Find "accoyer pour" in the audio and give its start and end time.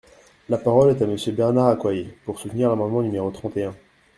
1.67-2.39